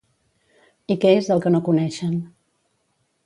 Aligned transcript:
I 0.95 0.97
què 1.03 1.11
és 1.17 1.29
el 1.35 1.43
que 1.45 1.53
no 1.55 1.61
coneixen? 1.69 2.17